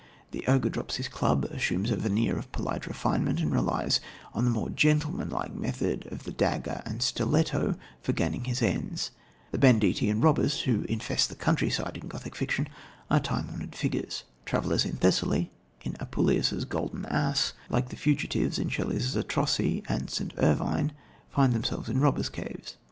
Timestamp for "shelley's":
18.69-19.13